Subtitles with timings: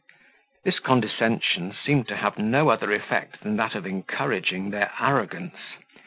[0.63, 5.61] This condescension seemed to have no other effect than that of encouraging their arrogance.